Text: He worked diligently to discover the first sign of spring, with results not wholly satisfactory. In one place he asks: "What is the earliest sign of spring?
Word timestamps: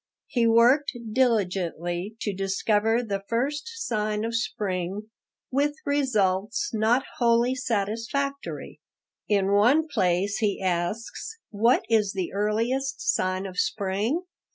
He 0.25 0.47
worked 0.47 0.97
diligently 1.13 2.15
to 2.21 2.33
discover 2.33 3.03
the 3.03 3.21
first 3.29 3.69
sign 3.85 4.23
of 4.25 4.33
spring, 4.35 5.11
with 5.51 5.75
results 5.85 6.71
not 6.73 7.03
wholly 7.19 7.53
satisfactory. 7.53 8.79
In 9.29 9.51
one 9.51 9.87
place 9.87 10.37
he 10.37 10.59
asks: 10.59 11.37
"What 11.51 11.83
is 11.87 12.13
the 12.13 12.33
earliest 12.33 12.99
sign 13.13 13.45
of 13.45 13.59
spring? 13.59 14.23